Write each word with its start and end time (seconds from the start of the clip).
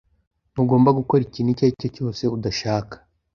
Ntugomba 0.51 0.89
gukora 0.99 1.21
ikintu 1.27 1.49
icyo 1.51 1.63
ari 1.65 1.79
cyo 1.81 1.89
cyose 1.95 2.23
udashaka. 2.35 2.95